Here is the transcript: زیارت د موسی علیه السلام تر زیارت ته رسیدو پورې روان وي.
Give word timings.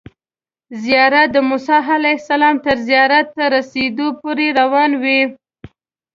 زیارت 0.83 1.27
د 1.33 1.37
موسی 1.49 1.79
علیه 1.97 2.17
السلام 2.21 2.55
تر 2.65 2.77
زیارت 2.87 3.27
ته 3.35 3.43
رسیدو 3.55 4.07
پورې 4.21 4.47
روان 4.59 4.91
وي. 5.01 5.21